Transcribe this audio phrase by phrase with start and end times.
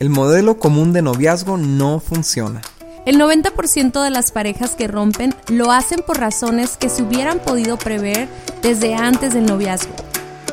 [0.00, 2.62] El modelo común de noviazgo no funciona.
[3.04, 7.76] El 90% de las parejas que rompen lo hacen por razones que se hubieran podido
[7.76, 8.28] prever
[8.62, 9.92] desde antes del noviazgo.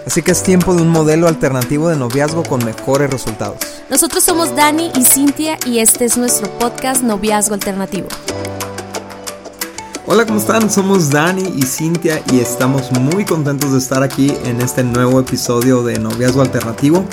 [0.07, 3.59] Así que es tiempo de un modelo alternativo de noviazgo con mejores resultados.
[3.87, 8.07] Nosotros somos Dani y Cintia y este es nuestro podcast Noviazgo Alternativo.
[10.07, 10.71] Hola, ¿cómo están?
[10.71, 15.83] Somos Dani y Cintia y estamos muy contentos de estar aquí en este nuevo episodio
[15.83, 17.05] de Noviazgo Alternativo.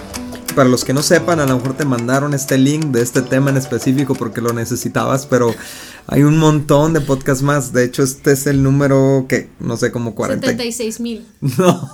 [0.55, 3.51] Para los que no sepan, a lo mejor te mandaron este link de este tema
[3.51, 5.55] en específico porque lo necesitabas, pero
[6.07, 7.73] hay un montón de podcasts más.
[7.73, 10.47] De hecho, este es el número que no sé, como 40.
[10.47, 11.27] 76 mil.
[11.59, 11.91] No.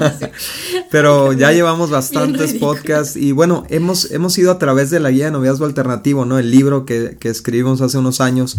[0.90, 5.26] pero ya llevamos bastantes podcasts y bueno, hemos, hemos ido a través de la guía
[5.26, 6.38] de noviazgo alternativo, ¿no?
[6.38, 8.56] El libro que, que escribimos hace unos años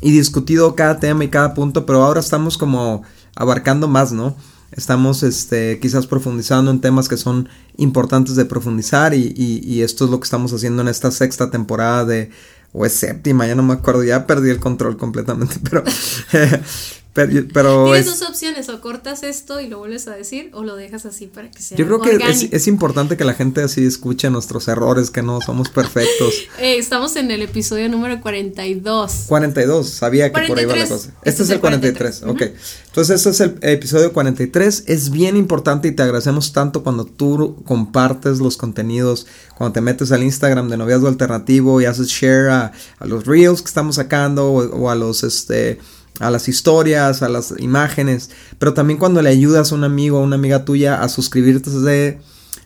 [0.00, 3.02] y discutido cada tema y cada punto, pero ahora estamos como
[3.34, 4.36] abarcando más, ¿no?
[4.72, 10.10] Estamos este, quizás profundizando en temas que son importantes de profundizar y, y, esto es
[10.10, 12.30] lo que estamos haciendo en esta sexta temporada de,
[12.72, 15.84] o es séptima, ya no me acuerdo, ya perdí el control completamente, pero
[17.12, 21.04] Pero, Tienes dos opciones, o cortas esto y lo vuelves a decir, o lo dejas
[21.04, 21.76] así para que sea.
[21.76, 22.18] Yo creo que
[22.52, 26.34] es, importante que la gente así escuche nuestros errores, que no somos perfectos.
[26.60, 29.24] eh, estamos en el episodio número 42.
[29.26, 31.08] 42, sabía que por ahí va la cosa.
[31.08, 32.22] Este, este es el 43, 43.
[32.22, 32.60] ok.
[32.86, 34.84] Entonces, este es el episodio 43.
[34.86, 40.12] Es bien importante y te agradecemos tanto cuando tú compartes los contenidos, cuando te metes
[40.12, 44.52] al Instagram de Noviazgo Alternativo y haces share a, a los reels que estamos sacando
[44.52, 45.80] o, o a los, este
[46.20, 50.22] a las historias, a las imágenes, pero también cuando le ayudas a un amigo o
[50.22, 52.18] una amiga tuya a suscribirse,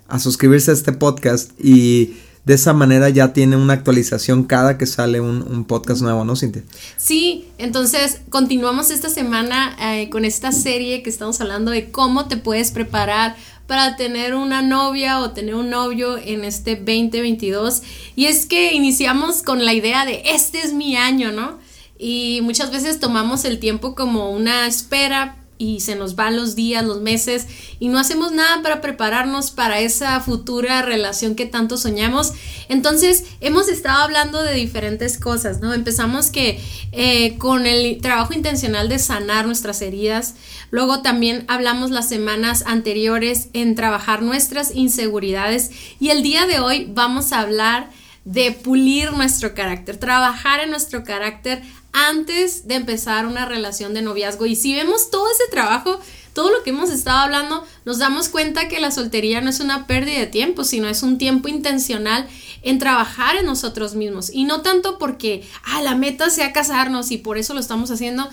[0.08, 4.86] a suscribirse a este podcast y de esa manera ya tiene una actualización cada que
[4.86, 6.64] sale un, podcast nuevo, ¿no, Cintia?
[6.96, 12.36] Sí, entonces continuamos esta semana eh, con esta serie que estamos hablando de cómo te
[12.36, 13.36] puedes preparar
[13.68, 17.82] para tener una novia o tener un novio en este 2022.
[18.16, 21.58] Y es que iniciamos con la idea de este es mi año, ¿no?
[22.02, 26.84] Y muchas veces tomamos el tiempo como una espera y se nos van los días,
[26.84, 27.46] los meses
[27.78, 32.32] y no hacemos nada para prepararnos para esa futura relación que tanto soñamos.
[32.68, 35.72] Entonces hemos estado hablando de diferentes cosas, ¿no?
[35.74, 40.34] Empezamos eh, con el trabajo intencional de sanar nuestras heridas,
[40.72, 45.70] luego también hablamos las semanas anteriores en trabajar nuestras inseguridades
[46.00, 47.90] y el día de hoy vamos a hablar
[48.24, 51.62] de pulir nuestro carácter, trabajar en nuestro carácter
[51.92, 54.46] antes de empezar una relación de noviazgo.
[54.46, 56.00] Y si vemos todo ese trabajo,
[56.32, 59.86] todo lo que hemos estado hablando, nos damos cuenta que la soltería no es una
[59.86, 62.26] pérdida de tiempo, sino es un tiempo intencional
[62.62, 64.30] en trabajar en nosotros mismos.
[64.32, 68.28] Y no tanto porque, ah, la meta sea casarnos y por eso lo estamos haciendo.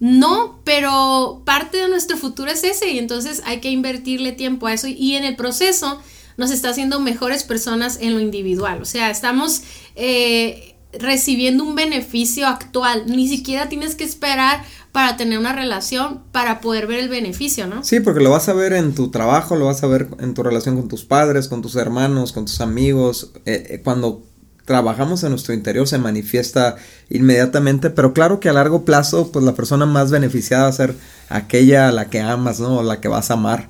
[0.00, 4.72] No, pero parte de nuestro futuro es ese y entonces hay que invertirle tiempo a
[4.72, 6.00] eso y en el proceso
[6.36, 8.82] nos está haciendo mejores personas en lo individual.
[8.82, 9.62] O sea, estamos
[9.94, 13.04] eh, recibiendo un beneficio actual.
[13.06, 17.82] Ni siquiera tienes que esperar para tener una relación para poder ver el beneficio, ¿no?
[17.82, 20.42] Sí, porque lo vas a ver en tu trabajo, lo vas a ver en tu
[20.42, 23.32] relación con tus padres, con tus hermanos, con tus amigos.
[23.46, 24.22] Eh, eh, cuando
[24.66, 26.76] trabajamos en nuestro interior se manifiesta
[27.08, 30.94] inmediatamente, pero claro que a largo plazo, pues la persona más beneficiada va a ser
[31.28, 32.78] aquella a la que amas, ¿no?
[32.78, 33.68] O la que vas a amar.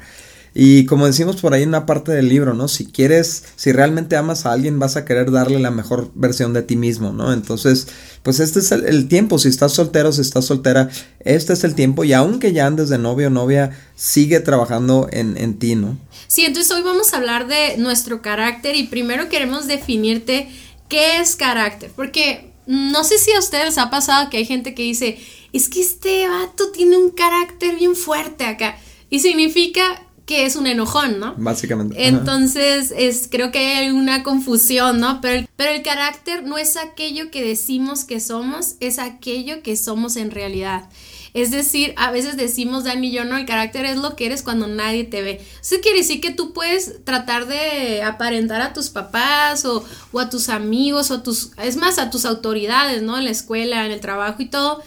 [0.54, 2.68] Y como decimos por ahí en una parte del libro, ¿no?
[2.68, 6.62] Si quieres, si realmente amas a alguien, vas a querer darle la mejor versión de
[6.62, 7.32] ti mismo, ¿no?
[7.32, 7.88] Entonces,
[8.22, 9.38] pues este es el, tiempo.
[9.38, 12.04] Si estás soltero, si estás soltera, este es el tiempo.
[12.04, 15.96] Y aunque ya andes de novio o novia, sigue trabajando en, en ti, ¿no?
[16.28, 20.48] Sí, entonces hoy vamos a hablar de nuestro carácter y primero queremos definirte
[20.88, 21.90] qué es carácter.
[21.96, 25.18] Porque no sé si a ustedes ha pasado que hay gente que dice,
[25.52, 28.78] es que este vato tiene un carácter bien fuerte acá.
[29.10, 31.34] Y significa que es un enojón, ¿no?
[31.36, 32.06] Básicamente.
[32.06, 35.20] Entonces, es, creo que hay una confusión, ¿no?
[35.20, 39.76] Pero el, pero el carácter no es aquello que decimos que somos, es aquello que
[39.76, 40.88] somos en realidad.
[41.34, 44.42] Es decir, a veces decimos, Dani y yo, no, el carácter es lo que eres
[44.42, 45.44] cuando nadie te ve.
[45.60, 49.82] Eso quiere decir que tú puedes tratar de aparentar a tus papás o,
[50.12, 53.16] o a tus amigos o a tus, es más, a tus autoridades, ¿no?
[53.16, 54.82] En la escuela, en el trabajo y todo.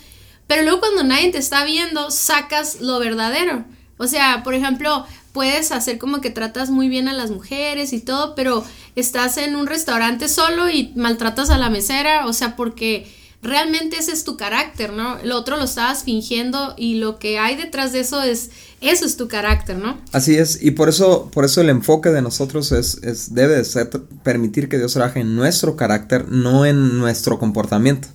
[0.45, 3.65] Pero luego cuando nadie te está viendo, sacas lo verdadero.
[3.97, 5.05] O sea, por ejemplo,
[5.35, 8.63] puedes hacer como que tratas muy bien a las mujeres y todo, pero
[8.95, 13.05] estás en un restaurante solo y maltratas a la mesera, o sea, porque
[13.41, 15.17] realmente ese es tu carácter, ¿no?
[15.25, 19.17] Lo otro lo estabas fingiendo y lo que hay detrás de eso es eso es
[19.17, 19.97] tu carácter, ¿no?
[20.13, 23.89] Así es, y por eso por eso el enfoque de nosotros es, debe de ser
[24.23, 28.07] permitir que Dios trabaje en nuestro carácter, no en nuestro comportamiento.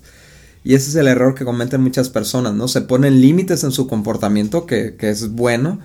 [0.63, 2.67] Y ese es el error que cometen muchas personas, ¿no?
[2.67, 5.79] Se ponen límites en su comportamiento, que, que es bueno,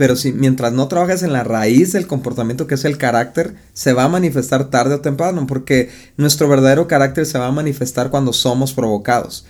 [0.00, 3.92] pero si mientras no trabajas en la raíz del comportamiento que es el carácter, se
[3.92, 8.32] va a manifestar tarde o temprano, porque nuestro verdadero carácter se va a manifestar cuando
[8.32, 9.44] somos provocados.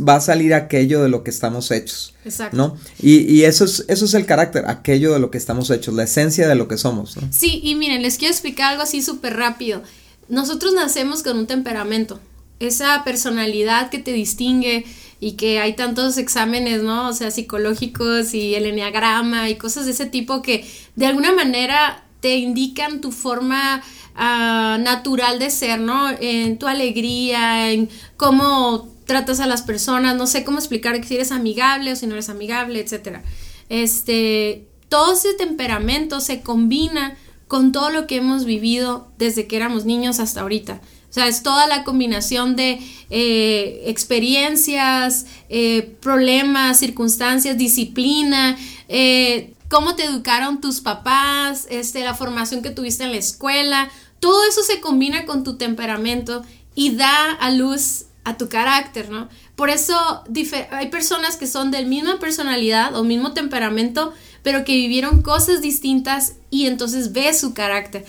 [0.00, 2.12] Va a salir aquello de lo que estamos hechos.
[2.24, 2.56] Exacto.
[2.56, 2.76] ¿no?
[2.98, 6.48] Y, eso, es, eso es el carácter, aquello de lo que estamos hechos, la esencia
[6.48, 7.16] de lo que somos.
[7.30, 9.84] Sí, y miren, les quiero explicar algo así súper rápido.
[10.28, 12.18] Nosotros nacemos con un temperamento,
[12.58, 14.84] esa personalidad que te distingue,
[15.20, 17.08] y que hay tantos exámenes, ¿no?
[17.08, 22.04] O sea, psicológicos y el enneagrama y cosas de ese tipo que de alguna manera
[22.20, 23.82] te indican tu forma
[24.14, 26.10] ah, natural de ser, ¿no?
[26.20, 31.32] En tu alegría, en cómo tratas a las personas, no sé cómo explicar si eres
[31.32, 33.22] amigable o si no eres amigable, etcétera.
[33.68, 37.16] Este, todo ese temperamento se combina
[37.48, 40.80] con todo lo que hemos vivido desde que éramos niños hasta ahorita.
[41.10, 48.58] O sea, es toda la combinación de eh, experiencias, eh, problemas, circunstancias, disciplina,
[48.88, 53.90] eh, cómo te educaron tus papás, este, la formación que tuviste en la escuela.
[54.20, 56.44] Todo eso se combina con tu temperamento
[56.74, 59.28] y da a luz a tu carácter, ¿no?
[59.56, 60.22] Por eso
[60.70, 64.12] hay personas que son del misma personalidad o mismo temperamento,
[64.42, 68.06] pero que vivieron cosas distintas y entonces ves su carácter.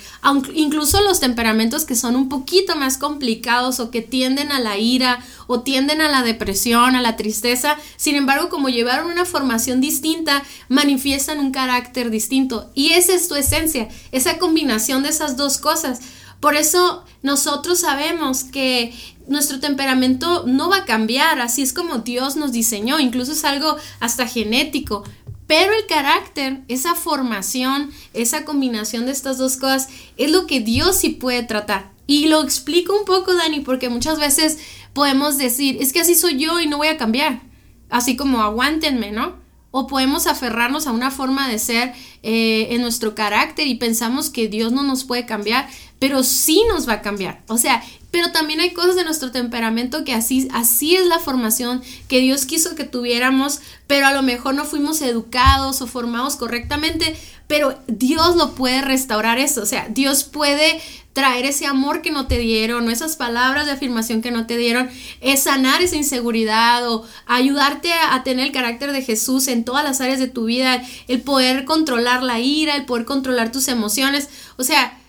[0.54, 5.20] Incluso los temperamentos que son un poquito más complicados o que tienden a la ira
[5.48, 10.44] o tienden a la depresión, a la tristeza, sin embargo, como llevaron una formación distinta,
[10.70, 12.72] manifiestan un carácter distinto.
[12.74, 16.00] Y esa es tu esencia, esa combinación de esas dos cosas.
[16.40, 18.94] Por eso nosotros sabemos que
[19.28, 23.76] nuestro temperamento no va a cambiar, así es como Dios nos diseñó, incluso es algo
[24.00, 25.04] hasta genético,
[25.50, 30.98] pero el carácter, esa formación, esa combinación de estas dos cosas, es lo que Dios
[30.98, 31.90] sí puede tratar.
[32.06, 34.60] Y lo explico un poco, Dani, porque muchas veces
[34.94, 37.42] podemos decir, es que así soy yo y no voy a cambiar.
[37.90, 39.38] Así como aguántenme, ¿no?
[39.72, 44.50] O podemos aferrarnos a una forma de ser eh, en nuestro carácter y pensamos que
[44.50, 45.68] Dios no nos puede cambiar,
[46.00, 47.42] pero sí nos va a cambiar.
[47.48, 51.84] O sea, pero también hay cosas de nuestro temperamento que así, así es la formación
[52.08, 57.16] que Dios quiso que tuviéramos, pero a lo mejor no fuimos educados o formados correctamente,
[57.48, 60.82] pero Dios lo puede restaurar eso, o sea, Dios puede
[61.14, 64.58] traer ese amor que no te dieron, o esas palabras de afirmación que no te
[64.58, 64.90] dieron,
[65.38, 70.02] sanar esa inseguridad o ayudarte a, a, tener el carácter de Jesús en todas las
[70.02, 74.64] áreas de tu vida, el poder controlar la ira, el poder controlar tus emociones, o
[74.64, 75.00] sea,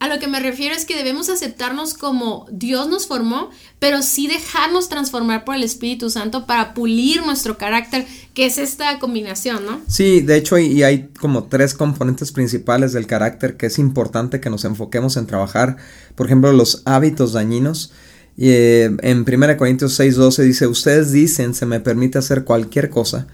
[0.00, 4.28] a lo que me refiero es que debemos aceptarnos como Dios nos formó, pero sí
[4.28, 9.78] dejarnos transformar por el Espíritu Santo para pulir nuestro carácter, que es esta combinación, ¿no?
[9.88, 14.48] Sí, de hecho, y hay como tres componentes principales del carácter que es importante que
[14.48, 15.76] nos enfoquemos en trabajar.
[16.14, 17.92] Por ejemplo, los hábitos dañinos.
[18.38, 23.26] Y, eh, en 1 Corintios 6:12 dice, ustedes dicen, se me permite hacer cualquier cosa,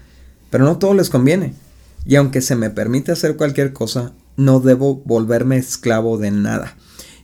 [0.49, 1.53] pero no todo les conviene.
[2.05, 6.75] Y aunque se me permite hacer cualquier cosa, no debo volverme esclavo de nada.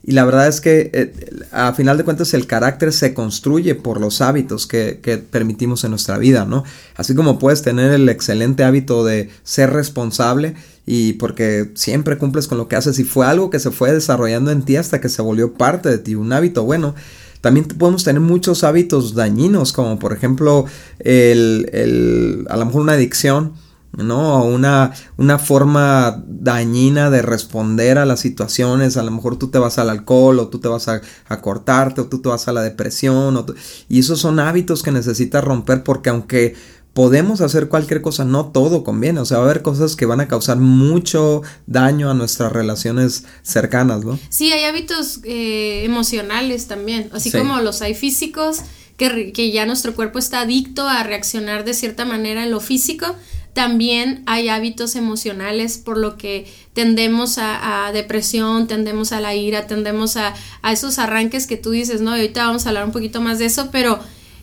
[0.06, 1.14] Y la verdad es que eh,
[1.54, 5.00] a final de cuentas el carácter se construye por los hábitos que,
[5.32, 6.66] permitimos en nuestra vida, ¿no?
[6.98, 10.56] Así como puedes tener el excelente hábito de ser responsable
[10.86, 14.52] y porque siempre cumples con lo que haces y fue algo que se fue desarrollando
[14.52, 16.96] en ti hasta que se volvió parte de ti, un hábito bueno.
[17.40, 20.66] También podemos tener muchos hábitos dañinos, como por ejemplo
[21.00, 23.54] el, el, a lo mejor una adicción,
[23.98, 24.44] ¿no?
[24.44, 29.78] Una, una forma dañina de responder a las situaciones, a lo mejor tú te vas
[29.78, 31.02] al alcohol o tú te vas a,
[31.42, 33.46] cortarte o tú te vas a la depresión
[33.90, 36.56] y esos son hábitos que necesitas romper porque aunque
[36.94, 40.22] podemos hacer cualquier cosa, no todo conviene, o sea, va a haber cosas que van
[40.22, 44.20] a causar mucho daño a nuestras relaciones cercanas, ¿no?
[44.30, 48.60] Sí, hay hábitos eh, emocionales también, así como los hay físicos,
[48.96, 53.16] que, que ya nuestro cuerpo está adicto a reaccionar de cierta manera en lo físico,
[53.54, 60.18] también hay hábitos emocionales por lo que tendemos a, depresión, tendemos a la ira, tendemos
[60.18, 60.34] a,
[60.72, 62.16] esos arranques que tú dices, ¿no?
[62.18, 64.00] Y ahorita vamos a hablar un poquito más de eso, pero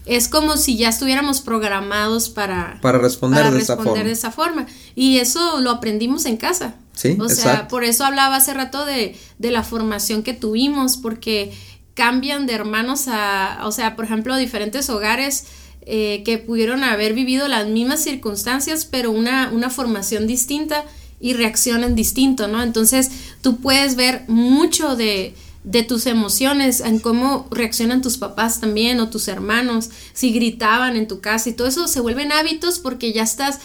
[0.06, 4.02] es como si ya estuviéramos programados para, para responder, de, esa forma.
[4.02, 4.66] de esa forma.
[4.94, 6.76] Y eso lo aprendimos en casa.
[6.94, 11.52] Sí, o sea, por eso hablaba hace rato de, de la formación que tuvimos, porque
[11.94, 15.46] cambian de hermanos a, o sea, por ejemplo, diferentes hogares
[15.82, 20.84] eh, que pudieron haber vivido las mismas circunstancias, pero una, una formación distinta
[21.20, 22.62] y reaccionan distinto, ¿no?
[22.62, 23.10] Entonces
[23.42, 25.34] tú puedes ver mucho de,
[25.64, 31.06] de tus emociones, en cómo reaccionan tus papás también o tus hermanos, si gritaban en
[31.06, 33.60] tu casa y todo eso se vuelven hábitos porque ya estás,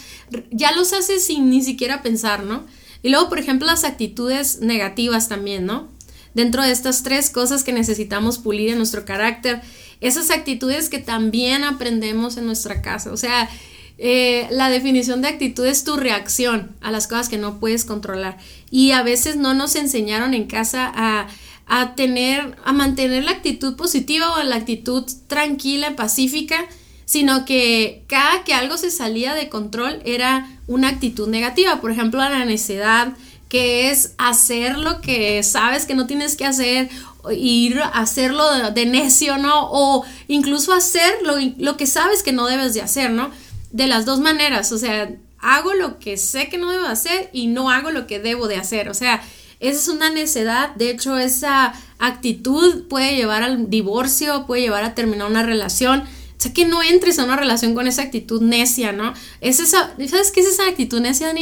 [0.50, 2.64] ya los haces sin ni siquiera pensar, ¿no?
[3.02, 5.88] Y luego, por ejemplo, las actitudes negativas también, ¿no?
[6.34, 9.62] Dentro de estas tres cosas que necesitamos pulir en nuestro carácter
[10.00, 13.12] esas actitudes que también aprendemos en nuestra casa.
[13.12, 13.48] O sea,
[13.98, 18.38] eh, la definición de actitud es tu reacción a las cosas que no puedes controlar.
[18.70, 21.28] Y a veces no nos enseñaron en casa a,
[21.66, 26.66] a tener, a mantener la actitud positiva o la actitud tranquila, pacífica,
[27.06, 31.80] sino que cada que algo se salía de control era una actitud negativa.
[31.80, 33.16] Por ejemplo, la necedad,
[33.48, 36.88] que es hacer lo que sabes que no tienes que hacer,
[37.32, 39.68] ir a hacerlo de, necio, ¿no?
[39.70, 43.30] O incluso hacer lo, lo, que sabes que no debes de hacer, ¿no?
[43.70, 47.46] De las dos maneras, o sea, hago lo que sé que no debo hacer y
[47.48, 49.22] no hago lo que debo de hacer, o sea,
[49.58, 54.94] esa es una necedad, de hecho esa actitud puede llevar al divorcio, puede llevar a
[54.94, 58.92] terminar una relación, o sea, que no entres a una relación con esa actitud necia,
[58.92, 59.14] ¿no?
[59.40, 61.32] Es esa, ¿sabes qué es esa actitud necia?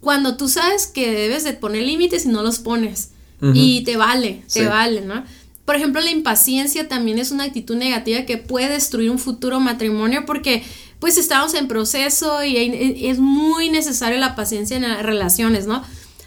[0.00, 3.10] Cuando tú sabes que debes de poner límites y no los pones.
[3.52, 5.22] Y te vale, te vale, ¿no?
[5.66, 10.24] Por ejemplo, la impaciencia también es una actitud negativa que puede destruir un futuro matrimonio
[10.24, 10.62] porque
[11.00, 12.56] pues estamos en proceso y
[13.06, 15.82] es muy necesaria la paciencia en las relaciones, ¿no?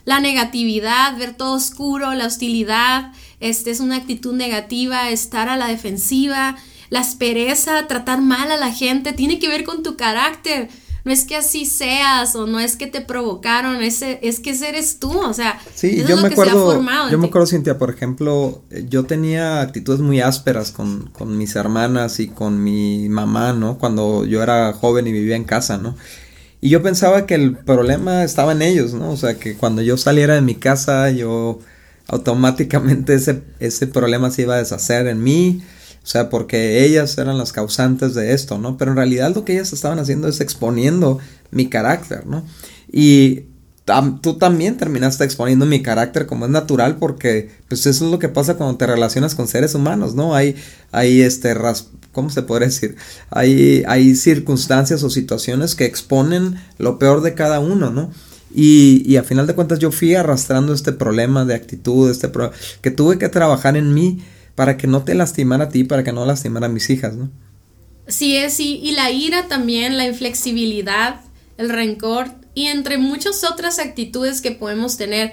[0.06, 5.68] La negatividad, ver todo oscuro, la hostilidad, este es una actitud negativa, estar a la
[5.68, 6.58] defensiva,
[6.90, 10.70] la aspereza, tratar mal a la gente, tiene que ver con tu carácter.
[11.06, 15.00] No es que así seas o no es que te provocaron, es, es que eres
[15.00, 19.62] tú, o sea, sí, yo me acuerdo, yo me acuerdo, Cintia, por ejemplo, yo tenía
[19.62, 23.78] actitudes muy ásperas con, con mis hermanas y con mi mamá, ¿no?
[23.78, 25.96] Cuando yo era joven y vivía en casa, ¿no?
[26.62, 29.12] Y yo pensaba que el problema estaba en ellos, ¿no?
[29.12, 31.60] O sea, que cuando yo saliera de mi casa, yo
[32.08, 35.62] automáticamente ese, ese problema se iba a deshacer en mí
[36.04, 38.78] o sea, porque ellas eran las causantes de esto, ¿no?
[38.78, 41.20] Pero en realidad lo que ellas estaban haciendo es exponiendo
[41.52, 42.44] mi carácter, ¿no?
[42.92, 43.46] Y
[44.22, 48.30] tú también terminaste exponiendo mi carácter como es natural porque pues eso es lo que
[48.30, 50.36] pasa cuando te relacionas con seres humanos, ¿no?
[50.36, 50.56] Hay,
[50.92, 51.56] hay este,
[52.12, 52.96] ¿cómo se puede decir?
[53.30, 58.12] Hay, hay circunstancias o situaciones que exponen lo peor de cada uno, ¿no?
[58.54, 62.32] Y, a final de cuentas yo fui arrastrando este problema de actitud, este
[62.82, 64.24] que tuve que trabajar en mí
[64.60, 67.32] para que no te lastimara a ti, para que no lastimara a mis hijas, ¿no?
[68.10, 71.22] Sí, es, sí, y la ira también, la inflexibilidad,
[71.58, 75.32] el rencor y entre muchas otras actitudes que podemos tener.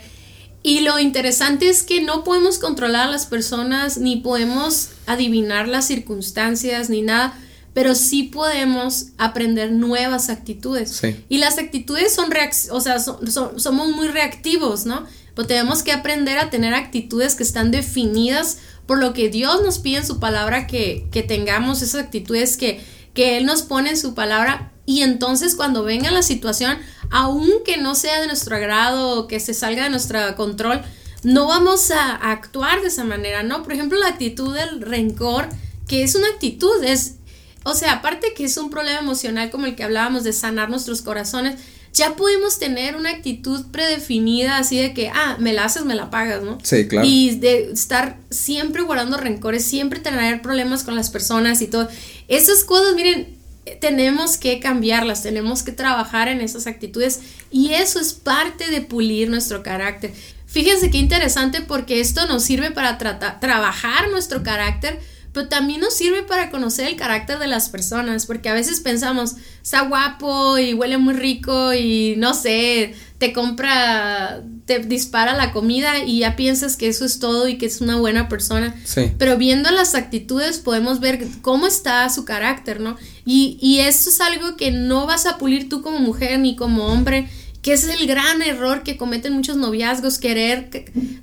[0.62, 5.88] Y lo interesante es que no podemos controlar a las personas, ni podemos adivinar las
[5.88, 7.37] circunstancias, ni nada,
[7.75, 11.02] pero sí podemos aprender nuevas actitudes.
[11.28, 12.33] Y las actitudes son,
[12.71, 15.04] o sea, somos muy reactivos, ¿no?
[15.37, 19.78] Pero tenemos que aprender a tener actitudes que están definidas por lo que Dios nos
[19.78, 24.14] pide en su palabra que, tengamos esas actitudes que, que Él nos pone en su
[24.14, 26.78] palabra y entonces cuando venga la situación,
[27.11, 30.83] aunque no sea de nuestro agrado o que se salga de nuestro control,
[31.25, 33.64] no vamos a, actuar de esa manera, ¿no?
[33.64, 35.49] Por ejemplo, la actitud del rencor,
[35.88, 37.16] que es una actitud, es,
[37.64, 41.02] o sea, aparte que es un problema emocional como el que hablábamos de sanar nuestros
[41.02, 41.57] corazones,
[41.97, 46.11] ya podemos tener una actitud predefinida así de que, ah, me la haces, me la
[46.11, 46.59] pagas, ¿no?
[46.62, 47.07] Sí, claro.
[47.09, 51.88] Y de estar siempre guardando rencores, siempre tener problemas con las personas y todo.
[52.29, 53.35] Esas cosas, miren,
[53.81, 59.31] tenemos que cambiarlas, tenemos que trabajar en esas actitudes y eso es parte de pulir
[59.31, 60.12] nuestro carácter.
[60.45, 62.99] Fíjense qué interesante porque esto nos sirve para
[63.41, 65.00] trabajar nuestro carácter,
[65.37, 69.35] pero también nos sirve para conocer el carácter de las personas, porque a veces pensamos,
[69.62, 75.99] está guapo y huele muy rico y no sé, te compra, te dispara la comida
[75.99, 78.75] y ya piensas que eso es todo y que es una buena persona.
[78.85, 79.12] Sí.
[79.19, 82.97] Pero viendo las actitudes podemos ver cómo está su carácter, ¿no?
[83.26, 86.87] Y, y eso es algo que no vas a pulir tú como mujer ni como
[86.87, 87.28] hombre
[87.66, 90.70] que es el gran error que cometen muchos noviazgos, querer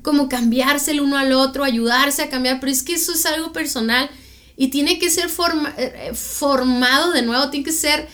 [0.02, 3.54] como cambiarse el uno al otro, ayudarse a cambiar, pero es que eso es algo
[3.54, 4.10] personal
[4.58, 5.30] y tiene que ser
[5.78, 8.10] eh, formado de nuevo, tiene que ser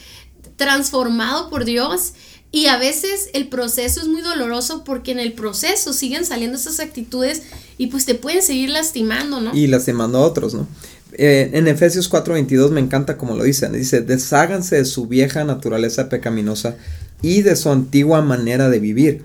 [0.58, 2.14] transformado por Dios.
[2.52, 6.80] Y a veces el proceso es muy doloroso porque en el proceso siguen saliendo esas
[6.80, 7.42] actitudes
[7.80, 9.56] y pues te pueden seguir lastimando, ¿no?
[9.56, 10.68] Y lastimando a otros, ¿no?
[11.14, 16.10] Eh, en Efesios 4:22 me encanta como lo dicen, dice, desháganse de su vieja naturaleza
[16.10, 16.76] pecaminosa
[17.22, 19.24] y de su antigua manera de vivir.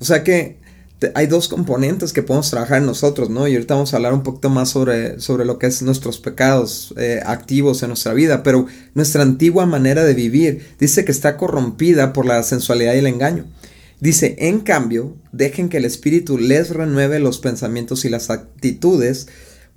[0.00, 0.62] O sea que
[1.14, 3.48] hay dos componentes que podemos trabajar en nosotros, ¿no?
[3.48, 6.94] Y ahorita vamos a hablar un poquito más sobre, sobre lo que es nuestros pecados
[6.96, 12.12] eh, activos en nuestra vida, pero nuestra antigua manera de vivir dice que está corrompida
[12.12, 13.46] por la sensualidad y el engaño.
[14.00, 19.28] Dice, en cambio, dejen que el Espíritu les renueve los pensamientos y las actitudes,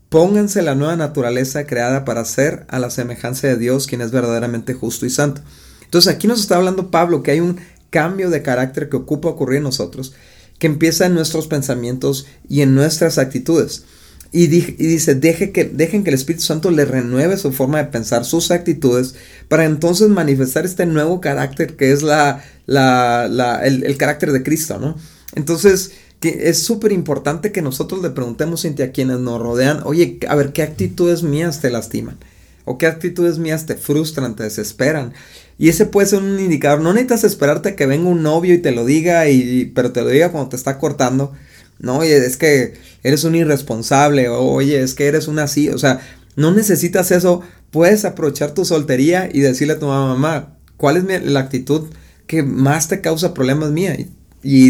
[0.09, 4.73] pónganse la nueva naturaleza creada para ser a la semejanza de Dios, quien es verdaderamente
[4.73, 5.41] justo y santo.
[5.85, 7.57] Entonces aquí nos está hablando Pablo que hay un
[7.89, 10.13] cambio de carácter que ocupa ocurrir en nosotros,
[10.59, 13.85] que empieza en nuestros pensamientos y en nuestras actitudes.
[14.31, 18.25] Y, dice, Deje que, dejen que el Espíritu Santo le renueve su forma de pensar,
[18.25, 19.15] sus actitudes,
[19.47, 24.97] para entonces manifestar este nuevo carácter que es la, la, el, carácter de Cristo, ¿no?
[25.35, 30.35] Entonces, que es súper importante que nosotros le preguntemos a quienes nos rodean, oye, a
[30.35, 32.17] ver, ¿qué actitudes mías te lastiman?
[32.65, 35.13] ¿O qué actitudes mías te frustran, te desesperan?
[35.57, 36.81] Y ese puede ser un indicador.
[36.81, 40.09] No necesitas esperarte que venga un novio y te lo diga, y, pero te lo
[40.09, 41.33] diga cuando te está cortando.
[41.79, 45.77] No, oye, es que eres un irresponsable, o, oye, es que eres un así, o
[45.77, 45.99] sea,
[46.35, 47.41] no necesitas eso,
[47.71, 51.89] puedes aprovechar tu soltería y decirle a tu mamá, ¿cuál es la actitud
[52.27, 53.97] que más te causa problemas mía?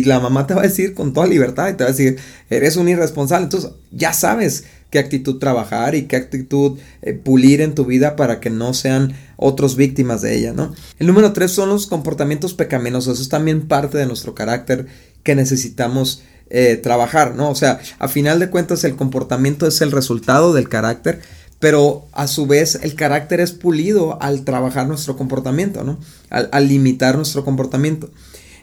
[0.06, 2.18] La mamá te va a decir con toda libertad y te va a decir,
[2.50, 7.76] eres un irresponsable, entonces ya sabes qué actitud trabajar y qué actitud eh, pulir en
[7.76, 10.74] tu vida para que no sean otros víctimas de ella, ¿no?
[11.00, 14.88] El número tres son los comportamientos pecaminosos, eso es también parte de nuestro carácter
[15.24, 17.50] que necesitamos eh, trabajar, ¿no?
[17.50, 21.20] O sea, a final de cuentas el comportamiento es el resultado del carácter,
[21.60, 25.98] pero a su vez el carácter es pulido al trabajar nuestro comportamiento, ¿no?
[26.30, 28.12] Al, limitar nuestro comportamiento.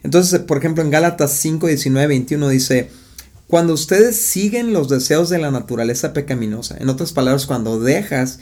[0.03, 2.91] Entonces, por ejemplo, en Gálatas 5, 19, 21 dice,
[3.47, 8.41] cuando ustedes siguen los deseos de la naturaleza pecaminosa, en otras palabras, cuando dejas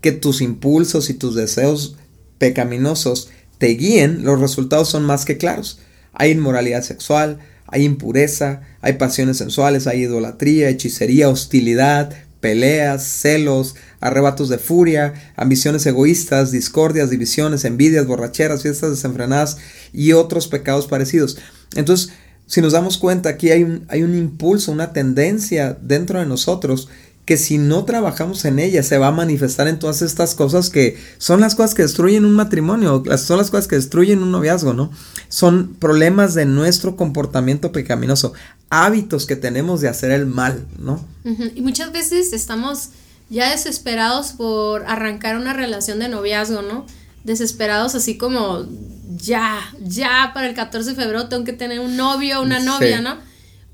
[0.00, 1.96] que tus impulsos y tus deseos
[2.38, 5.80] pecaminosos te guíen, los resultados son más que claros.
[6.12, 12.12] Hay inmoralidad sexual, hay impureza, hay pasiones sensuales, hay idolatría, hechicería, hostilidad,
[12.42, 19.58] peleas, celos, arrebatos de furia, ambiciones egoístas, discordias, divisiones, envidias, borracheras, fiestas desenfrenadas
[19.92, 21.38] y otros pecados parecidos.
[21.76, 22.12] Entonces,
[22.46, 26.88] si nos damos cuenta, aquí hay un, hay un impulso, una tendencia dentro de nosotros
[27.24, 30.98] que si no trabajamos en ella se va a manifestar en todas estas cosas que
[31.18, 34.90] son las cosas que destruyen un matrimonio, son las cosas que destruyen un noviazgo, ¿no?
[35.28, 38.32] Son problemas de nuestro comportamiento pecaminoso,
[38.70, 41.04] hábitos que tenemos de hacer el mal, ¿no?
[41.54, 42.90] Y muchas veces estamos
[43.30, 46.86] ya desesperados por arrancar una relación de noviazgo, ¿no?
[47.22, 48.66] Desesperados así como
[49.16, 53.16] ya, ya para el 14 de febrero tengo que tener un novio una novia, ¿no?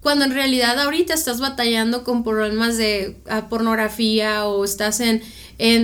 [0.02, 5.23] Cuando en realidad ahorita estás batallando con problemas de ah, pornografía o estás en,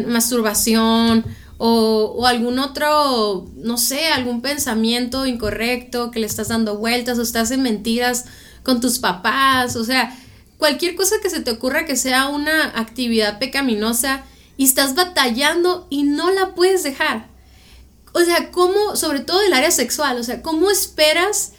[0.08, 1.24] masturbación
[1.58, 7.22] o, o, algún otro, no sé, algún pensamiento incorrecto que le estás dando vueltas o
[7.22, 8.26] estás en mentiras
[8.62, 10.16] con tus papás, o sea,
[10.58, 14.24] cualquier cosa que se te ocurra que sea una actividad pecaminosa
[14.56, 17.26] y estás batallando y no la puedes dejar.
[18.12, 21.52] O sea, ¿cómo, sobre todo el área sexual, o sea, cómo esperas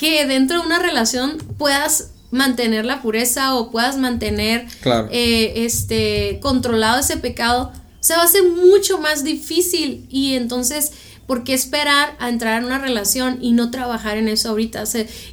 [0.00, 4.66] que dentro de una relación puedas mantener la pureza o puedas mantener
[5.10, 10.92] eh, este controlado ese pecado, o sea, va a ser mucho más difícil y entonces,
[11.26, 14.84] ¿por qué esperar a entrar en una relación y no trabajar en eso ahorita?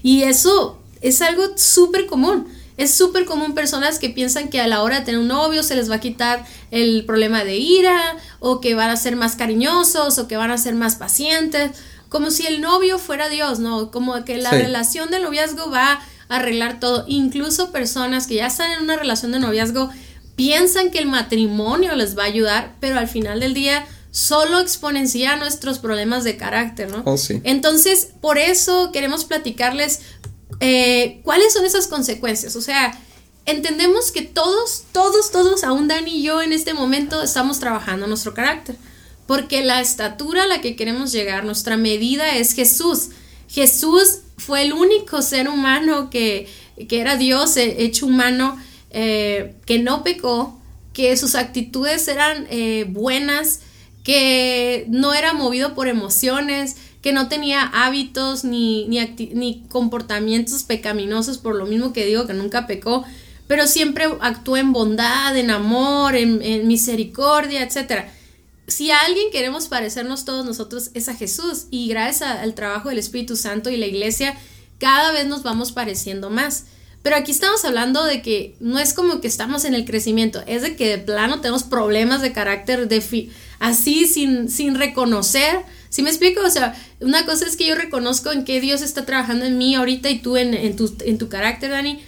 [0.04, 2.48] y eso es algo súper común.
[2.76, 5.76] Es súper común personas que piensan que a la hora de tener un novio se
[5.76, 10.20] les va a quitar el problema de ira o que van a ser más cariñosos
[10.20, 11.72] o que van a ser más pacientes
[12.10, 13.92] como si el novio fuera Dios, ¿no?
[13.92, 17.06] Como que la relación de noviazgo va a arreglar todo.
[17.08, 19.90] Incluso personas que ya están en una relación de noviazgo
[20.36, 25.36] piensan que el matrimonio les va a ayudar, pero al final del día solo exponencia
[25.36, 27.04] nuestros problemas de carácter, ¿no?
[27.06, 27.42] Oh, sí.
[27.44, 30.02] Entonces, por eso queremos platicarles
[30.60, 32.56] eh, cuáles son esas consecuencias.
[32.56, 32.98] O sea,
[33.46, 38.34] entendemos que todos, todos, todos, aún Dani y yo en este momento estamos trabajando nuestro
[38.34, 38.78] carácter
[39.28, 43.10] porque la estatura a la que queremos llegar, nuestra medida es Jesús.
[43.50, 48.58] Jesús fue el único ser humano que, era Dios eh, hecho humano,
[48.90, 50.60] eh, que no pecó,
[50.94, 53.60] que sus actitudes eran eh, buenas,
[54.04, 61.56] que no era movido por emociones, que no tenía hábitos ni, ni, comportamientos pecaminosos, por
[61.56, 63.04] lo mismo que digo que nunca pecó,
[63.48, 68.14] pero siempre actuó en bondad, en amor, en, en misericordia, etcétera
[68.68, 73.00] si a alguien queremos parecernos todos nosotros es a Jesús y gracias al trabajo del
[73.00, 74.38] Espíritu Santo y la iglesia
[74.78, 76.66] cada vez nos vamos pareciendo más.
[77.02, 80.62] Pero aquí estamos hablando de que no es como que estamos en el crecimiento, es
[80.62, 85.62] de que de plano tenemos problemas de carácter de así sin, sin reconocer.
[85.90, 86.42] ¿Sí me explico?
[86.42, 89.76] O sea, una cosa es que yo reconozco en qué Dios está trabajando en mí
[89.76, 92.04] ahorita y tú en, en, tu, en tu carácter, Dani.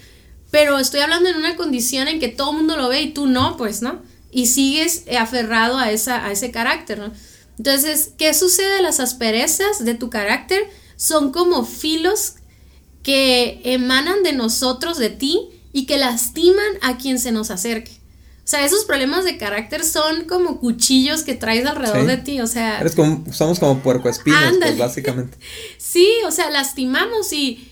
[0.51, 3.27] Pero estoy hablando en una condición en que todo el mundo lo ve y tú
[3.27, 4.01] no, pues, ¿no?
[4.31, 7.11] Y sigues aferrado a, esa, a ese carácter, ¿no?
[7.57, 8.81] Entonces, ¿qué sucede?
[8.81, 10.61] Las asperezas de tu carácter
[10.95, 12.35] son como filos
[13.03, 17.91] que emanan de nosotros, de ti, y que lastiman a quien se nos acerque.
[18.43, 22.47] O sea, esos problemas de carácter son como cuchillos que traes alrededor de ti, o
[22.47, 22.79] sea...
[22.79, 25.37] Eres como, somos como puercoespinos, pues, básicamente.
[25.77, 27.69] sí, o sea, lastimamos y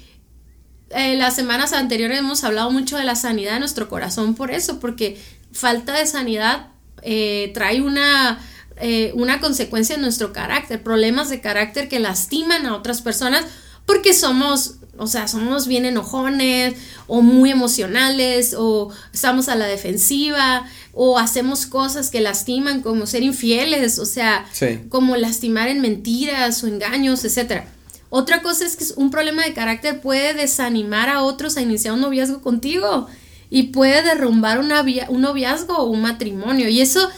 [0.91, 4.79] eh, las semanas anteriores hemos hablado mucho de la sanidad de nuestro corazón por eso,
[4.79, 5.19] porque
[5.51, 6.67] falta de sanidad
[7.03, 8.39] eh, trae una,
[8.77, 13.45] eh, una consecuencia en nuestro carácter, problemas de carácter que lastiman a otras personas
[13.85, 16.75] porque somos, o sea, somos bien enojones
[17.07, 23.23] o muy emocionales o estamos a la defensiva o hacemos cosas que lastiman como ser
[23.23, 24.45] infieles, o sea,
[24.89, 27.67] como lastimar en mentiras o engaños, etcétera.
[28.09, 32.01] Otra cosa es que un problema de carácter puede desanimar a otros a iniciar un
[32.01, 33.07] noviazgo contigo
[33.49, 36.69] y puede derrumbar un noviazgo o un matrimonio.
[36.69, 37.09] Y eso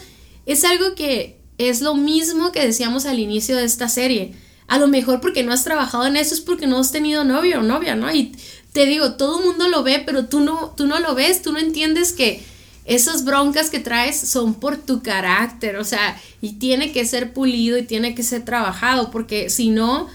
[0.46, 4.34] es algo que es lo mismo que decíamos al inicio de esta serie.
[4.66, 7.58] A lo mejor porque no has trabajado en eso es porque no has tenido novio
[7.58, 8.12] o novia, ¿no?
[8.12, 8.32] Y
[8.72, 11.52] te digo, todo el mundo lo ve, pero tú no, tú no lo ves, tú
[11.52, 12.42] no entiendes que
[12.84, 17.78] esas broncas que traes son por tu carácter, o sea, y tiene que ser pulido
[17.78, 20.08] y tiene que ser trabajado, porque si no,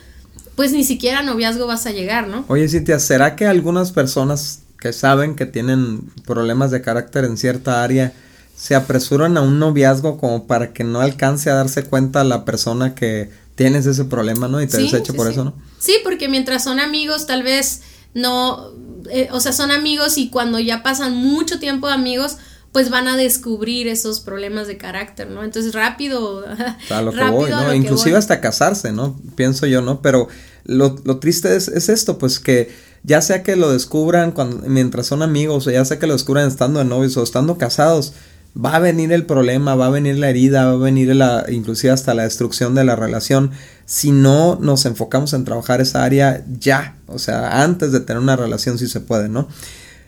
[0.56, 2.46] pues ni siquiera noviazgo vas a llegar, ¿no?
[2.48, 7.84] Oye, Cintia, ¿será que algunas personas que saben que tienen problemas de carácter en cierta
[7.84, 8.14] área
[8.56, 12.94] se apresuran a un noviazgo como para que no alcance a darse cuenta la persona
[12.94, 14.62] que tienes ese problema, ¿no?
[14.62, 15.56] Y te deseche por eso, ¿no?
[15.80, 17.82] Sí, porque mientras son amigos, tal vez
[18.14, 18.74] no,
[19.10, 22.38] eh, o sea, son amigos y cuando ya pasan mucho tiempo de amigos,
[22.72, 25.44] pues van a descubrir esos problemas de carácter, ¿no?
[25.44, 26.46] Entonces rápido.
[26.92, 27.74] A lo que voy, ¿no?
[27.74, 29.20] Inclusive hasta casarse, ¿no?
[29.36, 30.04] Pienso yo, ¿no?
[30.04, 30.28] Pero
[30.64, 35.08] lo, lo triste es, es, esto, pues que ya sea que lo descubran cuando, mientras
[35.08, 38.14] son amigos, o ya sea que lo descubran estando de novios o estando casados,
[38.58, 41.92] va a venir el problema, va a venir la herida, va a venir la, inclusive
[41.92, 43.52] hasta la destrucción de la relación,
[43.86, 48.36] si no nos enfocamos en trabajar esa área ya, o sea, antes de tener una
[48.36, 49.48] relación si se puede, ¿no?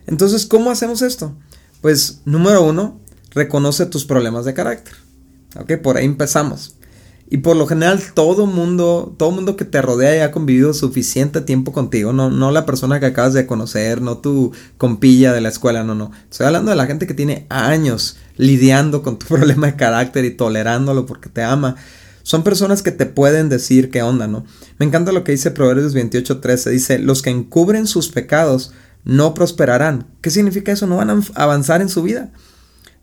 [0.08, 1.36] Entonces, ¿cómo hacemos esto?
[1.82, 3.00] Pues número uno,
[3.32, 4.96] reconoce tus problemas de carácter.
[5.60, 6.77] Ok, por ahí empezamos.
[7.30, 11.42] Y por lo general todo mundo, todo mundo que te rodea ya ha convivido suficiente
[11.42, 15.50] tiempo contigo, no, no la persona que acabas de conocer, no tu compilla de la
[15.50, 16.12] escuela, no, no.
[16.32, 20.32] Estoy hablando de la gente que tiene años lidiando con tu problema de carácter y
[20.32, 21.76] tolerándolo porque te ama.
[22.24, 24.46] Son personas que te pueden decir qué onda, ¿no?
[24.80, 28.72] Me encanta lo que dice Proverbios 28:13, dice, los que encubren sus pecados
[29.04, 30.08] no prosperarán.
[30.22, 30.88] ¿Qué significa eso?
[30.88, 32.32] No van a avanzar en su vida.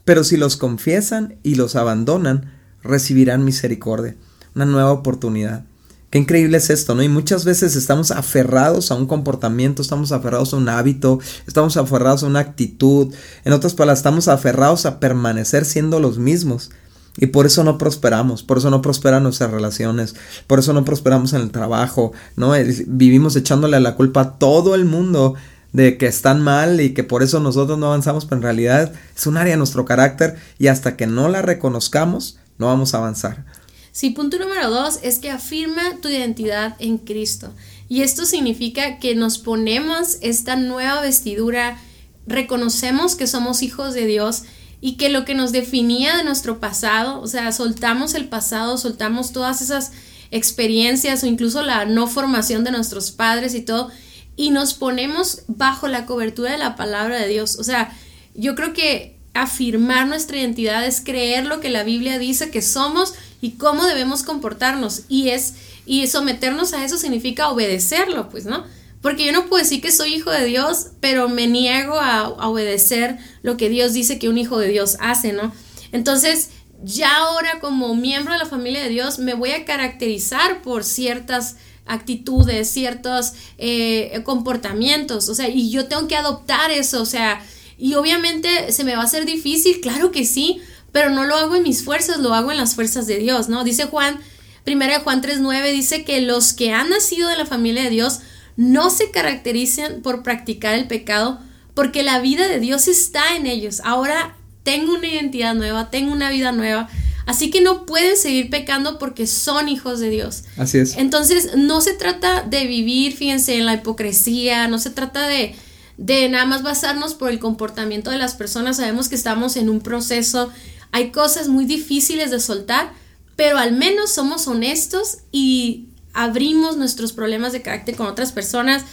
[0.04, 2.53] Pero si los confiesan y los abandonan,
[2.84, 4.14] recibirán misericordia,
[4.54, 5.64] una nueva oportunidad.
[6.10, 7.02] Qué increíble es esto, ¿no?
[7.02, 11.18] Y muchas veces estamos aferrados a un comportamiento, estamos aferrados a un hábito,
[11.48, 13.12] estamos aferrados a una actitud.
[13.44, 16.70] En otras palabras, estamos aferrados a permanecer siendo los mismos.
[17.16, 20.14] Y por eso no prosperamos, por eso no prosperan nuestras relaciones,
[20.46, 22.52] por eso no prosperamos en el trabajo, ¿no?
[22.86, 25.34] Vivimos echándole la culpa a todo el mundo
[25.72, 29.26] de que están mal y que por eso nosotros no avanzamos, pero en realidad es
[29.26, 33.44] un área de nuestro carácter y hasta que no la reconozcamos, no vamos a avanzar.
[33.92, 37.52] Sí, punto número dos es que afirma tu identidad en Cristo.
[37.88, 41.78] Y esto significa que nos ponemos esta nueva vestidura,
[42.26, 44.42] reconocemos que somos hijos de Dios
[44.80, 49.32] y que lo que nos definía de nuestro pasado, o sea, soltamos el pasado, soltamos
[49.32, 49.92] todas esas
[50.30, 53.90] experiencias o incluso la no formación de nuestros padres y todo,
[54.36, 57.58] y nos ponemos bajo la cobertura de la palabra de Dios.
[57.58, 57.96] O sea,
[58.34, 63.14] yo creo que afirmar nuestra identidad es creer lo que la Biblia dice que somos
[63.40, 65.02] y cómo debemos comportarnos.
[65.08, 68.64] Y es, y someternos a eso significa obedecerlo, pues, ¿no?
[69.02, 73.18] Porque yo no puedo decir que soy hijo de Dios, pero me niego a, obedecer
[73.42, 75.52] lo que Dios dice que un hijo de Dios hace, ¿no?
[75.92, 76.50] Entonces,
[76.82, 81.56] ya ahora como miembro de la familia de Dios, me voy a caracterizar por ciertas
[81.84, 87.44] actitudes, ciertos eh, comportamientos, o sea, y yo tengo que adoptar eso, o sea,
[87.78, 90.60] y obviamente se me va a hacer difícil, claro que sí,
[90.92, 93.64] pero no lo hago en mis fuerzas, lo hago en las fuerzas de Dios, ¿no?
[93.64, 94.20] Dice Juan,
[94.64, 98.20] primera de Juan 3.9, dice que los que han nacido de la familia de Dios
[98.56, 101.40] no se caracterizan por practicar el pecado,
[101.74, 103.80] porque la vida de Dios está en ellos.
[103.84, 106.88] Ahora tengo una identidad nueva, tengo una vida nueva,
[107.26, 110.44] Así que no pueden seguir pecando porque son hijos de Dios.
[110.56, 110.96] Así es.
[110.96, 115.54] Entonces, no se trata de vivir, fíjense, en la hipocresía, no se trata de,
[115.96, 118.76] de nada más basarnos por el comportamiento de las personas.
[118.76, 120.50] Sabemos que estamos en un proceso,
[120.92, 122.92] hay cosas muy difíciles de soltar,
[123.36, 128.84] pero al menos somos honestos y abrimos nuestros problemas de carácter con otras personas.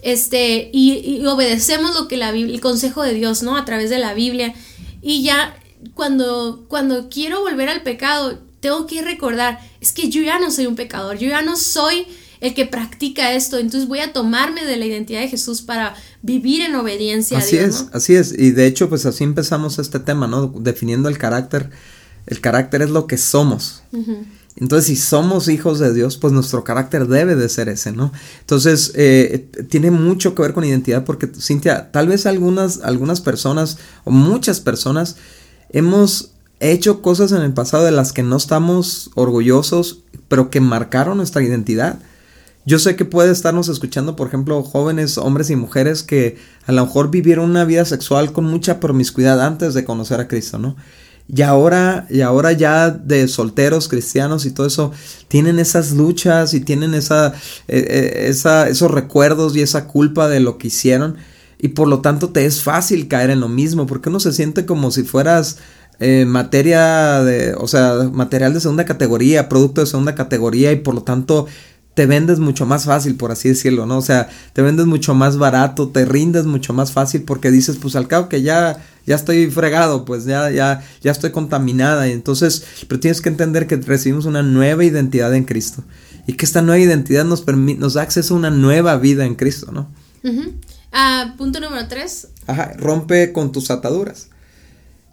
[0.00, 3.56] Este, y, obedecemos lo que la Biblia, el consejo de Dios, ¿no?
[3.56, 4.54] A través de la Biblia.
[5.00, 5.56] Y ya
[5.94, 10.66] cuando, cuando quiero volver al pecado, tengo que recordar, es que yo ya no soy
[10.66, 12.06] un pecador, yo ya no soy
[12.42, 16.60] el que practica esto, entonces voy a tomarme de la identidad de Jesús para vivir
[16.60, 17.74] en obediencia así a Dios.
[17.74, 20.48] Así es, así es, y de hecho pues así empezamos este tema, ¿no?
[20.48, 21.70] Definiendo el carácter,
[22.26, 23.84] el carácter es lo que somos.
[24.56, 28.12] Entonces, si somos hijos de Dios, pues nuestro carácter debe de ser ese, ¿no?
[28.40, 33.78] Entonces, eh, tiene mucho que ver con identidad porque, Cintia, tal vez algunas, algunas personas
[34.04, 35.16] o muchas personas
[35.70, 41.16] hemos hecho cosas en el pasado de las que no estamos orgullosos, pero que marcaron
[41.16, 41.98] nuestra identidad.
[42.64, 46.86] Yo sé que puede estarnos escuchando, por ejemplo, jóvenes, hombres y mujeres que a lo
[46.86, 50.76] mejor vivieron una vida sexual con mucha promiscuidad antes de conocer a Cristo, ¿no?
[51.28, 54.92] Y ahora, y ahora ya de solteros cristianos y todo eso,
[55.28, 57.28] tienen esas luchas y tienen esa,
[57.68, 61.16] eh, eh, esa, esos recuerdos y esa culpa de lo que hicieron.
[61.58, 64.66] Y por lo tanto te es fácil caer en lo mismo, porque uno se siente
[64.66, 65.58] como si fueras
[66.00, 70.94] eh, materia de, o sea, material de segunda categoría, producto de segunda categoría y por
[70.94, 71.46] lo tanto
[71.94, 73.98] te vendes mucho más fácil, por así decirlo, ¿no?
[73.98, 77.96] O sea, te vendes mucho más barato, te rindes mucho más fácil porque dices, pues
[77.96, 82.08] al cabo que ya, ya estoy fregado, pues ya, ya, ya estoy contaminada.
[82.08, 85.84] Y entonces, pero tienes que entender que recibimos una nueva identidad en Cristo.
[86.26, 89.70] Y que esta nueva identidad nos, nos da acceso a una nueva vida en Cristo,
[89.70, 89.88] ¿no?
[90.92, 92.28] Ah, punto número tres.
[92.46, 94.28] Ajá, rompe con tus ataduras.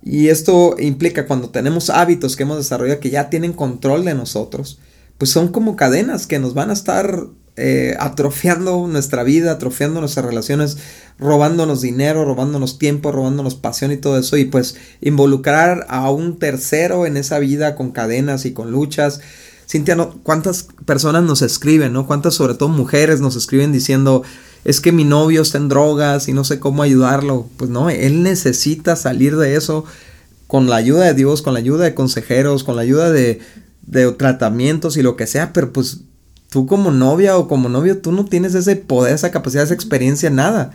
[0.01, 4.79] Y esto implica cuando tenemos hábitos que hemos desarrollado que ya tienen control de nosotros
[5.19, 7.27] pues son como cadenas que nos van a estar
[7.57, 10.77] eh, atrofiando nuestra vida, atrofiando nuestras relaciones,
[11.19, 17.05] robándonos dinero, robándonos tiempo, robándonos pasión y todo eso, y pues involucrar a un tercero
[17.05, 19.19] en esa vida con cadenas y con luchas.
[19.69, 22.07] Cintia, ¿cuántas personas nos escriben, no?
[22.07, 24.23] ¿Cuántas, sobre todo mujeres, nos escriben diciendo,
[24.63, 27.45] es que mi novio está en drogas y no sé cómo ayudarlo?
[27.57, 29.83] Pues no, él necesita salir de eso
[30.47, 33.41] con la ayuda de Dios, con la ayuda de consejeros, con la ayuda de,
[33.89, 36.01] de tratamientos y lo que sea, pero pues
[36.49, 40.29] tú como novia o como novio, tú no tienes ese poder, esa capacidad, esa experiencia,
[40.29, 40.71] nada.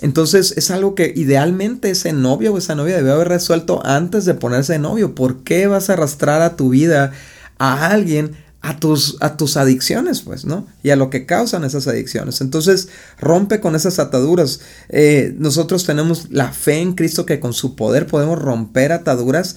[0.00, 4.34] Entonces es algo que idealmente ese novio o esa novia debe haber resuelto antes de
[4.34, 5.14] ponerse de novio.
[5.14, 7.12] ¿Por qué vas a arrastrar a tu vida
[7.58, 10.66] a alguien, a tus, a tus adicciones, pues, ¿no?
[10.82, 12.40] Y a lo que causan esas adicciones.
[12.40, 14.60] Entonces rompe con esas ataduras.
[14.88, 19.56] Eh, nosotros tenemos la fe en Cristo que con su poder podemos romper ataduras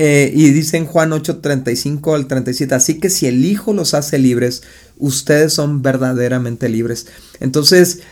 [0.00, 4.16] eh, y dice en Juan 8:35 al 37, así que si el Hijo los hace
[4.16, 4.62] libres,
[4.96, 7.08] ustedes son verdaderamente libres.
[7.40, 8.02] Entonces,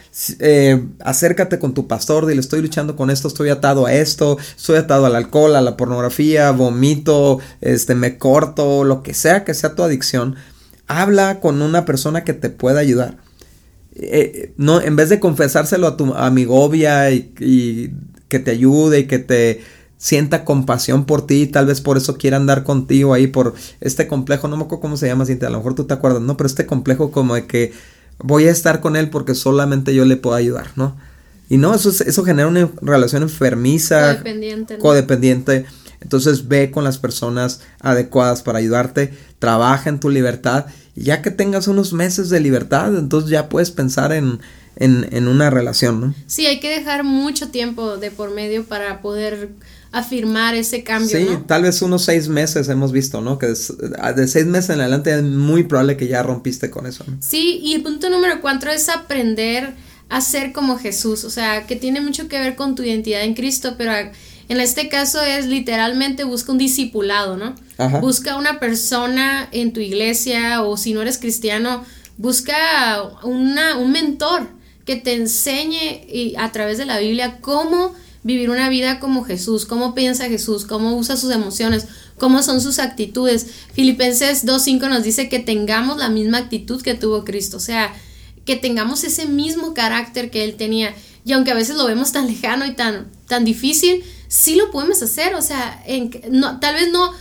[0.41, 4.79] eh, acércate con tu pastor, dile, estoy luchando con esto, estoy atado a esto, estoy
[4.79, 9.77] atado al alcohol, a la pornografía, vomito, este, me corto, lo que sea que sea
[9.77, 10.35] tu adicción.
[10.89, 13.19] Habla con una persona que te pueda ayudar.
[13.95, 17.93] Eh, no, en vez de confesárselo a tu amigovia y
[18.29, 19.61] que te ayude y que te
[19.99, 24.07] sienta compasión por ti y tal vez por eso quiera andar contigo ahí por este
[24.07, 26.37] complejo, no me acuerdo cómo se llama, Cintia, a lo mejor tú te acuerdas, ¿no?
[26.37, 27.73] Pero este complejo como de que
[28.19, 30.97] voy a estar con él porque solamente yo le puedo ayudar, ¿no?
[31.49, 35.67] Y no, eso, eso genera una relación enfermiza, codependiente, codependiente.
[36.01, 41.31] Entonces ve con las personas adecuadas para ayudarte, trabaja en tu libertad y ya que
[41.31, 44.41] tengas unos meses de libertad, entonces ya puedes pensar en,
[44.77, 46.15] en, en una relación, ¿no?
[46.27, 49.51] Sí, hay que dejar mucho tiempo de por medio para poder
[49.93, 51.17] afirmar ese cambio.
[51.17, 53.39] Sí, tal vez unos seis meses hemos visto, ¿no?
[53.39, 57.05] Que de seis meses en adelante es muy probable que ya rompiste con eso.
[57.21, 59.75] Sí, y el punto número cuatro es aprender
[60.09, 63.35] a ser como Jesús, o sea, que tiene mucho que ver con tu identidad en
[63.35, 63.93] Cristo, pero
[64.49, 67.55] en este caso es literalmente busca un discipulado, ¿no?
[68.01, 71.85] Busca una persona en tu iglesia o si no eres cristiano,
[72.17, 72.57] busca
[73.25, 74.49] una, un mentor
[74.85, 77.95] que te enseñe y, a través de la Biblia cómo
[78.27, 81.87] vivir una vida como Jesús, cómo piensa Jesús, cómo usa sus emociones,
[82.19, 83.47] cómo son sus actitudes.
[83.73, 87.95] Filipenses 2.5 nos dice que tengamos la misma actitud que tuvo Cristo, o sea,
[88.45, 90.93] que tengamos ese mismo carácter que Él tenía.
[91.25, 95.01] Y aunque a veces lo vemos tan lejano y tan, tan difícil, sí lo podemos
[95.03, 97.13] hacer, o sea, en, no, tal vez no,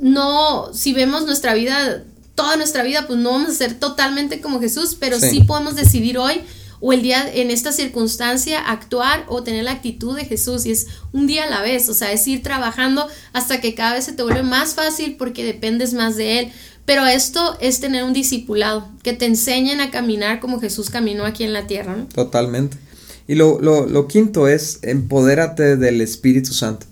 [0.00, 2.02] no, si vemos nuestra vida,
[2.34, 6.18] toda nuestra vida, pues no vamos a ser totalmente como Jesús, pero sí podemos decidir
[6.18, 6.42] hoy
[6.80, 10.86] o el día en esta circunstancia actuar o tener la actitud de Jesús y es
[11.12, 14.12] un día a la vez, o sea, es ir trabajando hasta que cada vez se
[14.12, 16.52] te vuelve más fácil porque dependes más de Él.
[16.86, 21.44] Pero esto es tener un discipulado, que te enseñen a caminar como Jesús caminó aquí
[21.44, 21.94] en la tierra.
[21.94, 22.06] ¿no?
[22.06, 22.78] Totalmente.
[23.28, 26.86] Y lo, lo, lo quinto es empodérate del Espíritu Santo.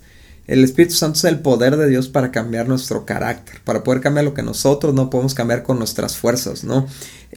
[0.49, 4.25] El Espíritu Santo es el poder de Dios para cambiar nuestro carácter, para poder cambiar
[4.25, 6.87] lo que nosotros no podemos cambiar con nuestras fuerzas, ¿no?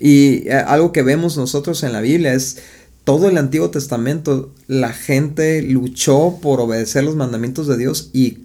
[0.01, 2.62] Y eh, algo que vemos nosotros en la Biblia es
[3.05, 8.38] todo el Antiguo Testamento, la gente luchó por obedecer los mandamientos de Dios y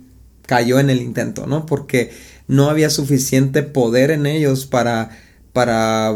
[0.45, 1.65] cayó en el intento, ¿no?
[1.65, 2.11] Porque
[2.49, 5.11] no había suficiente poder en ellos para,
[5.53, 6.13] para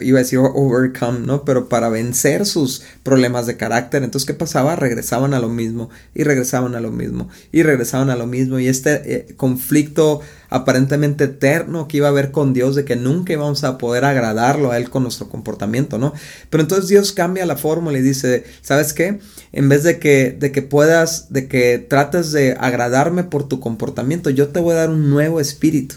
[0.00, 1.44] iba a decir overcome, ¿no?
[1.44, 4.02] Pero para vencer sus problemas de carácter.
[4.02, 4.76] Entonces, ¿qué pasaba?
[4.76, 8.58] Regresaban a lo mismo y regresaban a lo mismo y regresaban a lo mismo.
[8.58, 13.32] Y este eh, conflicto aparentemente eterno que iba a haber con Dios, de que nunca
[13.32, 16.12] íbamos a poder agradarlo a Él con nuestro comportamiento, ¿no?
[16.50, 19.20] Pero entonces Dios cambia la fórmula y dice, ¿sabes qué?
[19.52, 24.30] En vez de que, de que puedas, de que trates de agradarme por tu comportamiento,
[24.30, 25.96] yo te voy a dar un nuevo espíritu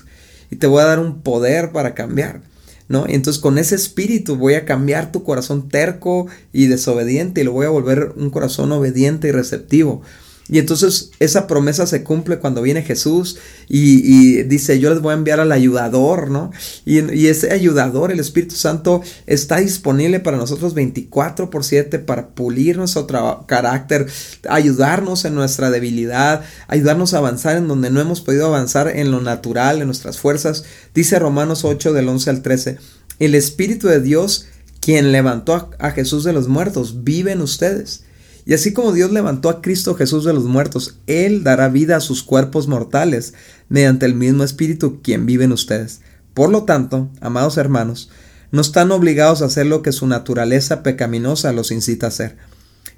[0.49, 2.50] y te voy a dar un poder para cambiar.
[2.91, 3.05] ¿No?
[3.07, 7.53] Y entonces con ese espíritu voy a cambiar tu corazón terco y desobediente y lo
[7.53, 10.01] voy a volver un corazón obediente y receptivo.
[10.49, 13.37] Y entonces esa promesa se cumple cuando viene Jesús
[13.69, 16.51] y, dice, yo les voy a enviar al ayudador, ¿no?
[16.85, 22.77] Y, ese ayudador, el Espíritu Santo, está disponible para nosotros 24 por 7 para pulir
[22.77, 24.07] nuestro carácter,
[24.49, 29.21] ayudarnos en nuestra debilidad, ayudarnos a avanzar en donde no hemos podido avanzar en lo
[29.21, 30.65] natural, en nuestras fuerzas.
[30.93, 32.77] Dice Romanos 8 del 11 al 13,
[33.19, 34.47] el Espíritu de Dios,
[34.81, 38.03] quien levantó a Jesús de los muertos, vive en ustedes.
[38.45, 42.01] Y así como Dios levantó a Cristo Jesús de los muertos, Él dará vida a
[42.01, 43.33] sus cuerpos mortales
[43.69, 46.01] mediante el mismo Espíritu quien vive en ustedes.
[46.33, 48.09] Por lo tanto, amados hermanos,
[48.51, 52.37] no están obligados a hacer lo que su naturaleza pecaminosa los incita a hacer,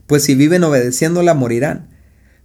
[0.07, 1.92] pues si viven obedeciéndola morirán.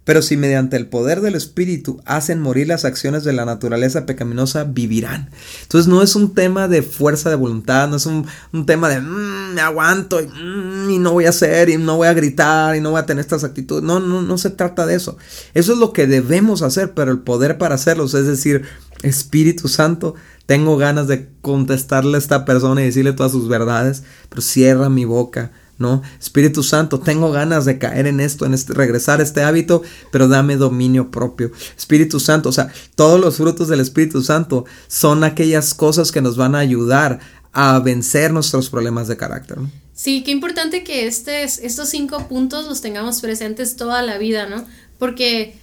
[0.03, 4.63] Pero si mediante el poder del Espíritu hacen morir las acciones de la naturaleza pecaminosa,
[4.63, 5.29] vivirán.
[5.61, 8.25] Entonces no es un tema de fuerza de voluntad, no es un,
[8.65, 12.13] tema de mm, me aguanto mm, y, no voy a hacer y no voy a
[12.13, 13.83] gritar y no voy a tener estas actitudes.
[13.83, 15.17] No, no, no se trata de eso.
[15.53, 18.63] Eso es lo que debemos hacer, pero el poder para hacerlo, es decir,
[19.03, 24.41] Espíritu Santo, tengo ganas de contestarle a esta persona y decirle todas sus verdades, pero
[24.41, 26.03] cierra mi boca ¿no?
[26.19, 30.27] Espíritu Santo, tengo ganas de caer en esto, en este, regresar a este hábito, pero
[30.27, 31.51] dame dominio propio.
[31.75, 36.37] Espíritu Santo, o sea, todos los frutos del Espíritu Santo son aquellas cosas que nos
[36.37, 37.19] van a ayudar
[37.53, 39.57] a vencer nuestros problemas de carácter.
[39.93, 44.65] Sí, qué importante que estos cinco puntos los tengamos presentes toda la vida, ¿no?
[44.97, 45.55] Porque,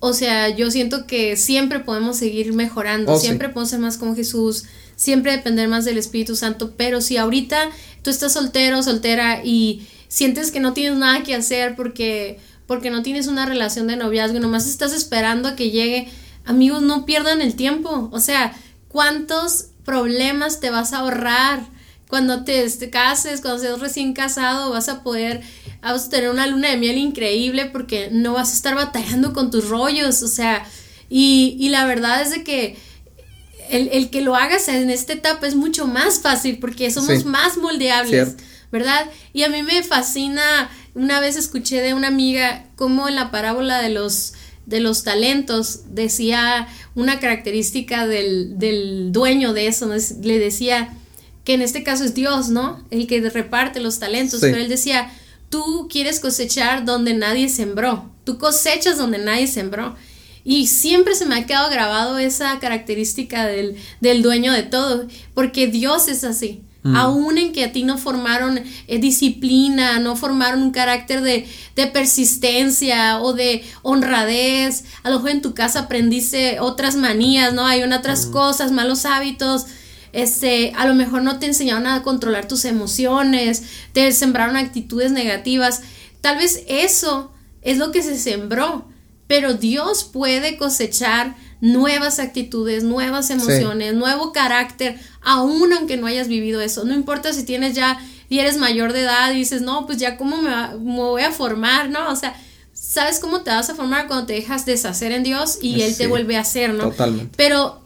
[0.00, 4.14] o sea, yo siento que siempre podemos seguir mejorando, oh, siempre podemos ser más como
[4.14, 4.64] Jesús,
[5.00, 7.70] siempre depender más del Espíritu Santo, pero si ahorita
[8.02, 13.02] tú estás soltero, soltera y sientes que no tienes nada que hacer porque porque no
[13.02, 16.08] tienes una relación de noviazgo, nomás estás esperando a que llegue,
[16.44, 18.08] amigos, no pierdan el tiempo.
[18.12, 18.54] O sea,
[18.86, 21.66] ¿cuántos problemas te vas a ahorrar?
[22.08, 25.40] Cuando te, cases, cuando seas recién casado, vas a poder,
[25.82, 29.50] vas a tener una luna de miel increíble porque no vas a estar batallando con
[29.50, 30.64] tus rollos, o sea,
[31.08, 32.76] y, y la verdad es de que
[33.70, 38.36] el, que lo hagas en esta etapa es mucho más fácil porque somos más moldeables,
[38.72, 39.06] ¿verdad?
[39.32, 43.80] Y a mí me fascina, una vez escuché de una amiga cómo en la parábola
[43.80, 44.34] de los
[44.66, 49.90] de los talentos decía una característica del, dueño de eso,
[50.22, 50.96] le decía
[51.44, 52.84] que en este caso es Dios, ¿no?
[52.90, 55.10] El que reparte los talentos, pero él decía,
[55.48, 59.96] tú quieres cosechar donde nadie sembró, tú cosechas donde nadie sembró.
[60.44, 63.76] Y siempre se me ha quedado grabado esa característica del,
[64.22, 66.62] dueño de todo, porque Dios es así.
[66.82, 66.96] Mm.
[66.96, 71.46] Aún en que a ti no formaron eh, disciplina, no formaron un carácter de,
[71.92, 77.66] persistencia o de honradez, a lo mejor en tu casa aprendiste otras manías, ¿no?
[77.66, 78.32] Hay otras mm.
[78.32, 79.66] cosas, malos hábitos,
[80.12, 85.82] este, a lo mejor no te enseñaron a controlar tus emociones, te sembraron actitudes negativas.
[86.20, 87.30] Tal vez eso
[87.62, 88.89] es lo que se sembró,
[89.30, 96.60] pero Dios puede cosechar nuevas actitudes, nuevas emociones, nuevo carácter, aún aunque no hayas vivido
[96.60, 96.84] eso.
[96.84, 100.16] No importa si tienes ya y eres mayor de edad y dices, no, pues ya
[100.16, 102.10] cómo me, voy a formar, ¿no?
[102.10, 102.34] O sea,
[102.72, 106.08] ¿sabes cómo te vas a formar cuando te dejas deshacer en Dios y Él te
[106.08, 106.90] vuelve a hacer, ¿no?
[106.90, 107.32] Totalmente.
[107.36, 107.80] Pero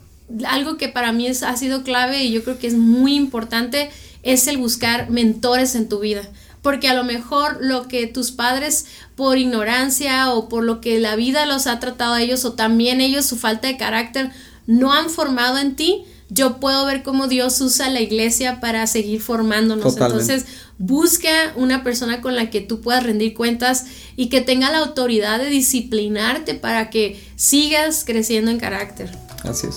[0.46, 3.90] algo que para mí es, ha sido clave y yo creo que es muy importante
[4.22, 6.26] es el buscar mentores en tu vida
[6.64, 11.14] porque a lo mejor lo que tus padres por ignorancia o por lo que la
[11.14, 14.30] vida los ha tratado a ellos o también ellos su falta de carácter
[14.66, 19.20] no han formado en ti, yo puedo ver cómo Dios usa la iglesia para seguir
[19.20, 19.94] formándonos.
[19.94, 20.46] Entonces,
[20.78, 23.84] busca una persona con la que tú puedas rendir cuentas
[24.16, 29.10] y que tenga la autoridad de disciplinarte para que sigas creciendo en carácter.
[29.44, 29.76] Así es.